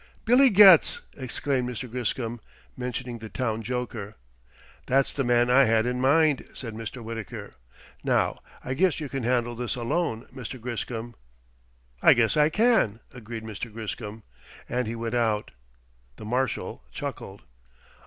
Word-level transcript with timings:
"Billy 0.25 0.49
Getz!" 0.49 1.01
exclaimed 1.15 1.69
Mr. 1.69 1.87
Griscom, 1.87 2.39
mentioning 2.75 3.19
the 3.19 3.29
town 3.29 3.61
joker. 3.61 4.15
"That's 4.87 5.13
the 5.13 5.23
man 5.23 5.51
I 5.51 5.65
had 5.65 5.85
in 5.85 6.01
mind," 6.01 6.49
said 6.55 6.73
Mr. 6.73 7.03
Wittaker. 7.03 7.53
"Now, 8.03 8.39
I 8.63 8.73
guess 8.73 8.99
you 8.99 9.09
can 9.09 9.21
handle 9.21 9.53
this 9.53 9.75
alone, 9.75 10.25
Mr. 10.33 10.59
Griscom." 10.59 11.13
"I 12.01 12.15
guess 12.15 12.35
I 12.35 12.49
can," 12.49 12.99
agreed 13.13 13.43
Mr. 13.43 13.71
Griscom. 13.71 14.23
And 14.67 14.87
he 14.87 14.95
went 14.95 15.13
out. 15.13 15.51
The 16.15 16.25
Marshal 16.25 16.81
chuckled. 16.91 17.43